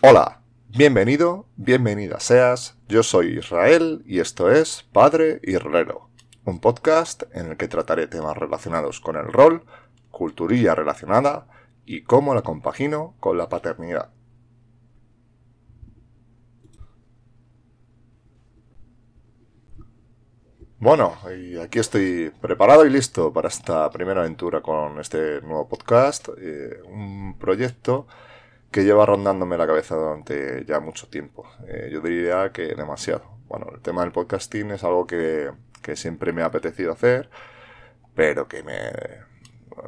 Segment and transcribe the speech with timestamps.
[0.00, 2.78] Hola, bienvenido, bienvenida seas.
[2.86, 6.08] Yo soy Israel y esto es Padre y Rolero,
[6.44, 9.64] un podcast en el que trataré temas relacionados con el rol,
[10.12, 11.48] culturilla relacionada
[11.84, 14.12] y cómo la compagino con la paternidad.
[20.78, 26.28] Bueno, y aquí estoy preparado y listo para esta primera aventura con este nuevo podcast,
[26.38, 28.06] eh, un proyecto
[28.70, 31.46] que lleva rondándome la cabeza durante ya mucho tiempo.
[31.66, 33.24] Eh, yo diría que demasiado.
[33.48, 35.50] Bueno, el tema del podcasting es algo que,
[35.82, 37.30] que siempre me ha apetecido hacer,
[38.14, 38.92] pero que me,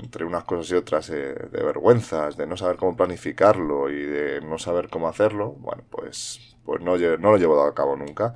[0.00, 4.40] entre unas cosas y otras, eh, de vergüenzas, de no saber cómo planificarlo y de
[4.40, 8.34] no saber cómo hacerlo, bueno, pues, pues no, no lo llevo a cabo nunca.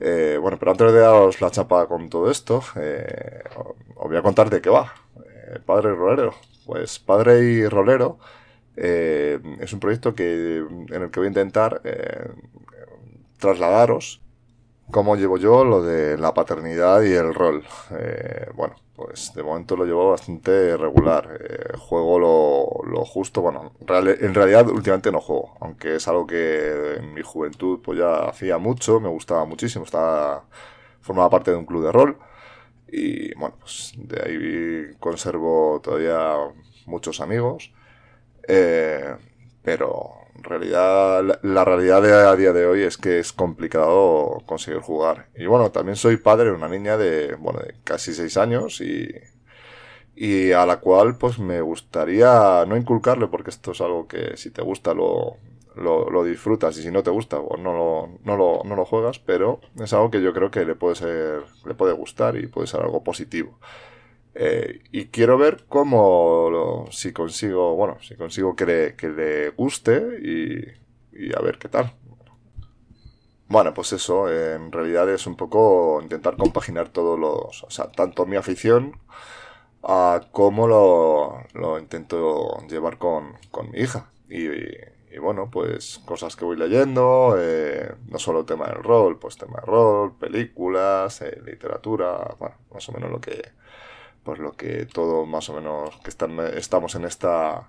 [0.00, 3.42] Eh, bueno, pero antes de daros la chapa con todo esto, eh,
[3.96, 4.92] os voy a contar de qué va.
[5.66, 6.34] padre y rolero.
[6.66, 8.18] Pues Padre y Rolero
[8.76, 11.80] es un proyecto que, en el que voy a intentar
[13.38, 14.20] trasladaros
[14.90, 17.64] cómo llevo yo lo de la paternidad y el rol.
[18.54, 21.38] bueno, pues de momento lo llevo bastante regular.
[21.40, 27.12] Eh, juego lo, justo, bueno, en realidad últimamente no juego, aunque es algo que en
[27.14, 30.44] mi juventud pues ya hacía mucho, me gustaba muchísimo, estaba
[31.00, 32.18] formaba parte de un club de rol
[32.88, 36.36] y bueno, pues de ahí conservo todavía
[36.86, 37.72] muchos amigos,
[38.48, 39.14] eh,
[39.62, 45.28] pero realidad, la, realidad de, a día de hoy es que es complicado conseguir jugar.
[45.34, 49.08] Y bueno, también soy padre de una niña de, bueno, de casi seis años y,
[50.14, 54.50] y a la cual pues me gustaría no inculcarle porque esto es algo que si
[54.50, 55.38] te gusta lo,
[55.76, 59.18] lo, disfrutas y si no te gusta pues no lo, no, lo, no lo juegas,
[59.18, 62.66] pero es algo que yo creo que le puede ser, le puede gustar y puede
[62.66, 63.58] ser algo positivo.
[64.34, 69.96] Eh, y quiero ver cómo, si consigo, bueno, si consigo que le, que le guste
[70.22, 71.92] y, a ver qué tal.
[73.48, 78.26] Bueno, pues eso, en realidad es un poco intentar compaginar todos los, o sea, tanto
[78.26, 78.98] mi afición
[79.82, 84.10] a cómo lo, lo intento llevar con, con mi hija.
[84.28, 89.36] Y, y, bueno, pues cosas que voy leyendo, eh, no solo tema del rol, pues
[89.36, 93.42] tema de rol, películas, eh, literatura, bueno, más o menos lo que,
[94.24, 96.10] pues lo que todo más o menos que
[96.58, 97.68] estamos en esta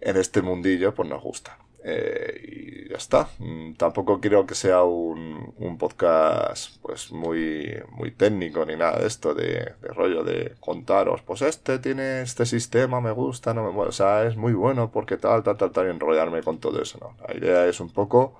[0.00, 1.58] en este mundillo pues nos gusta.
[1.82, 3.28] Eh, y ya está.
[3.38, 9.06] Mm, tampoco quiero que sea un, un, podcast pues muy muy técnico ni nada de
[9.06, 13.92] esto de, rollo de contaros pues este tiene este sistema me gusta no me o
[13.92, 17.16] sea es muy bueno porque tal tal tal tal y enrollarme con todo eso no
[17.26, 18.38] la idea es un poco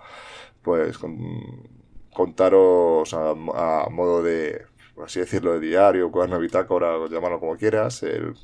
[0.62, 0.98] pues
[2.12, 4.66] contaros a modo de
[5.04, 8.34] así decirlo, de diario, cuaderno bitácora, llamarlo como quieras, el,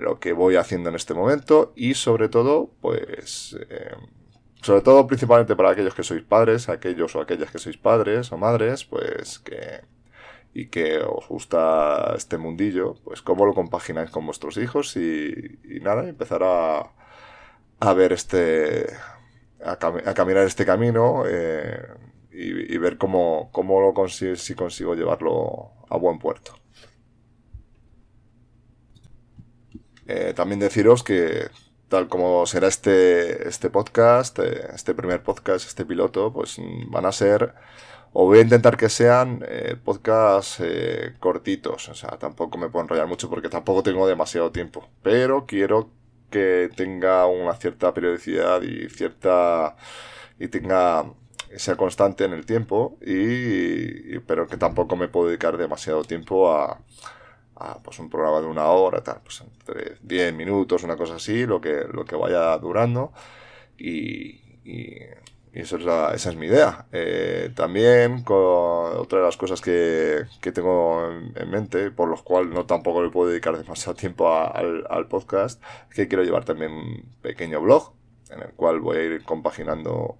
[0.00, 3.94] lo que voy haciendo en este momento y sobre todo, pues, eh,
[4.62, 8.36] sobre todo principalmente para aquellos que sois padres, aquellos o aquellas que sois padres o
[8.38, 9.82] madres, pues que
[10.54, 16.08] y que os gusta este mundillo, pues cómo lo compagináis con vuestros hijos y, nada,
[16.08, 16.92] empezar a,
[17.80, 18.86] a ver este,
[19.64, 19.76] a,
[20.14, 21.24] caminar este camino.
[21.26, 21.82] Eh,
[22.34, 26.54] y, ver cómo, cómo lo consigo, si consigo llevarlo a buen puerto.
[30.06, 31.48] Eh, también deciros que
[31.88, 36.56] tal como será este, este podcast, eh, este primer podcast, este piloto, pues
[36.88, 37.54] van a ser,
[38.12, 40.62] o voy a intentar que sean eh, podcasts
[41.20, 45.90] cortitos, o sea, tampoco me puedo enrollar mucho porque tampoco tengo demasiado tiempo, pero quiero
[46.30, 49.76] que tenga una cierta periodicidad y cierta,
[50.38, 51.06] y tenga
[51.58, 56.80] sea constante en el tiempo, y, pero que tampoco me puedo dedicar demasiado tiempo a,
[57.56, 61.46] a pues un programa de una hora, tal, pues entre 10 minutos, una cosa así,
[61.46, 63.12] lo que, lo que vaya durando.
[63.78, 64.40] Y,
[65.52, 66.86] eso es esa es mi idea.
[66.90, 72.66] Eh, también, otra de las cosas que, que tengo en, mente, por los cuales no
[72.66, 75.62] tampoco le puedo dedicar demasiado tiempo al, al podcast,
[75.94, 77.92] que quiero llevar también un pequeño blog,
[78.30, 80.18] en el cual voy a ir compaginando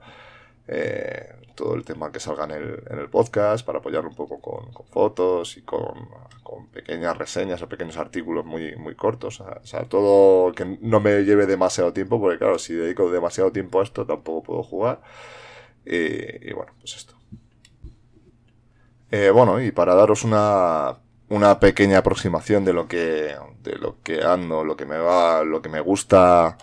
[0.67, 4.41] eh, todo el tema que salga en el, en el podcast para apoyarlo un poco
[4.41, 6.09] con, fotos y con,
[6.43, 9.41] con, pequeñas reseñas o pequeños artículos muy, muy cortos.
[9.41, 13.81] O sea, todo que no me lleve demasiado tiempo, porque claro, si dedico demasiado tiempo
[13.81, 15.01] a esto tampoco puedo jugar.
[15.85, 17.15] Y, bueno, pues esto.
[19.11, 24.25] Eh, bueno, y para daros una, una pequeña aproximación de lo que, de lo que
[24.25, 26.57] ando, lo que me va, lo que me gusta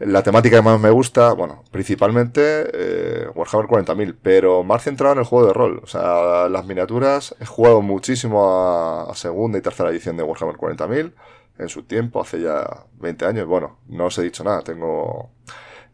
[0.00, 2.40] la temática que más me gusta, bueno, principalmente
[2.72, 5.80] eh, Warhammer 40.000, pero más centrado en el juego de rol.
[5.82, 11.12] O sea, las miniaturas, he jugado muchísimo a, segunda y tercera edición de Warhammer 40.000
[11.58, 13.46] en su tiempo, hace ya 20 años.
[13.46, 15.30] Bueno, no os he dicho nada, tengo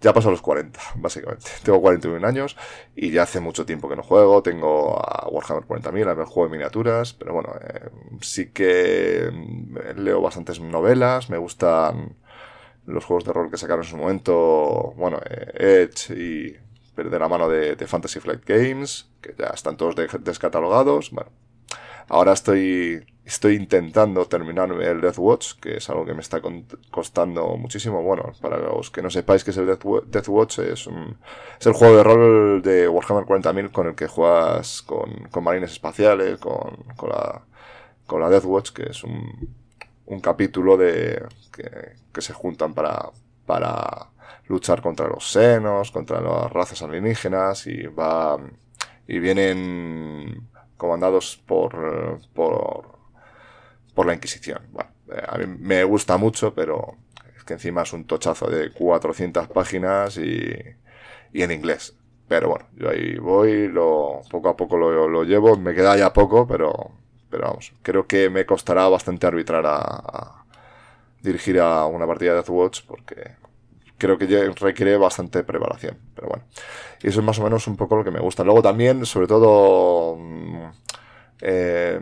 [0.05, 1.47] ya paso los 40, básicamente.
[1.63, 2.57] Tengo 41 años
[2.95, 4.43] y ya hace mucho tiempo que no juego.
[4.43, 7.89] Tengo a Warhammer 40.000, a ver juego de miniaturas, pero bueno, eh,
[8.21, 12.17] sí que mm, leo bastantes novelas, me gustan
[12.87, 16.57] los juegos de rol que sacaron en su momento, bueno, eh, Edge y
[17.03, 21.11] de la mano de, Fantasy Flight Games, que ya están todos descatalogados.
[21.11, 21.31] Bueno,
[22.09, 26.41] ahora estoy, estoy intentando terminar el Death Watch, que es algo que me está
[26.91, 28.03] costando muchísimo.
[28.03, 31.19] Bueno, para los que no sepáis que es el Death Watch, es, un,
[31.59, 35.73] es el juego de rol de Warhammer 40.000 con el que juegas con, con marines
[35.73, 37.43] espaciales, con, con, la,
[38.07, 39.64] con la Death Watch, que es un,
[40.07, 43.11] un capítulo de que, se juntan para,
[43.47, 44.11] para
[44.47, 48.39] luchar contra los senos, contra las razas alienígenas y va
[49.07, 52.95] y vienen comandados por por
[53.95, 54.63] por la Inquisición.
[54.73, 56.97] Bueno, eh, a mí me gusta mucho, pero
[57.37, 60.53] es que encima es un tochazo de 400 páginas y,
[61.33, 61.97] y en inglés.
[62.29, 66.13] Pero bueno, yo ahí voy, lo, poco a poco lo, lo llevo, me queda ya
[66.13, 66.93] poco, pero,
[67.35, 70.45] pero vamos, creo que me costará bastante arbitrar a,
[71.21, 73.33] dirigir a una partida de Deathwatch porque
[73.99, 75.99] creo que requiere bastante preparación.
[76.15, 76.45] Pero bueno,
[77.03, 78.45] y eso es más o menos un poco lo que me gusta.
[78.45, 80.71] Luego también, sobre todo, mm,
[81.41, 82.01] eh,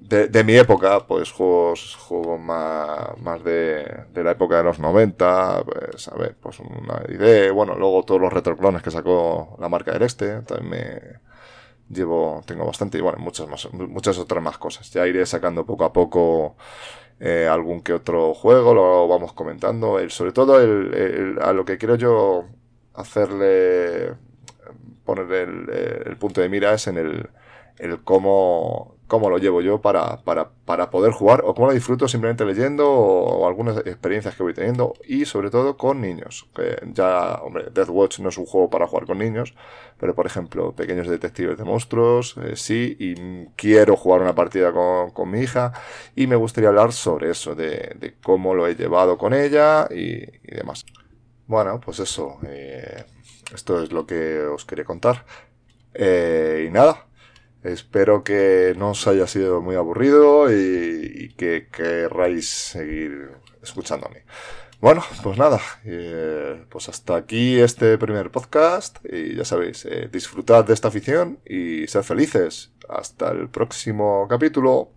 [0.00, 5.62] de, mi época, pues juegos, juegos más, más de, de, la época de los 90,
[5.64, 9.92] pues a ver, pues una idea, bueno, luego todos los retroclones que sacó la marca
[9.92, 11.25] del Este, también me
[11.88, 14.90] llevo, tengo bastante, y bueno, muchas más, muchas otras más cosas.
[14.90, 16.56] Ya iré sacando poco a poco
[17.20, 19.98] eh, algún que otro juego, lo vamos comentando.
[19.98, 22.46] El, sobre todo el, a lo que quiero yo
[22.94, 24.14] hacerle
[25.04, 25.70] poner el,
[26.06, 27.30] el punto de mira es en el,
[27.78, 32.08] el cómo, cómo lo llevo yo para, para, para, poder jugar o cómo lo disfruto
[32.08, 36.48] simplemente leyendo o, algunas experiencias que voy teniendo y sobre todo con niños.
[36.54, 39.54] Que ya, hombre, Death Watch no es un juego para jugar con niños,
[39.98, 45.10] pero por ejemplo, Pequeños Detectives de Monstruos, eh, sí, y quiero jugar una partida con,
[45.10, 45.72] con, mi hija
[46.14, 50.22] y me gustaría hablar sobre eso, de, de cómo lo he llevado con ella y,
[50.22, 50.84] y demás.
[51.46, 53.04] Bueno, pues eso, eh,
[53.54, 55.24] esto es lo que os quería contar.
[55.94, 57.06] Eh, y nada,
[57.66, 64.24] Espero que no os haya sido muy aburrido y, que querráis seguir escuchándome.
[64.80, 70.64] Bueno, pues nada, eh, pues hasta aquí este primer podcast y ya sabéis, eh, disfrutad
[70.64, 72.70] de esta afición y sed felices.
[72.88, 74.95] Hasta el próximo capítulo.